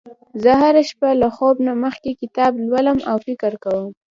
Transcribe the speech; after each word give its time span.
زه 0.43 0.51
هره 0.61 0.83
شپه 0.89 1.09
له 1.21 1.29
خوب 1.35 1.55
نه 1.67 1.73
مخکې 1.83 2.11
کتاب 2.21 2.51
لولم 2.69 2.99
او 3.09 3.15
فکر 3.25 3.53
کوم 3.63 3.89